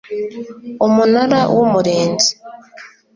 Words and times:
umunara 0.85 1.39
w 1.55 1.57
umurinzi 1.65 2.31